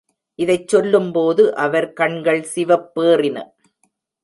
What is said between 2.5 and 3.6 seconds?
சிவப்பேறின.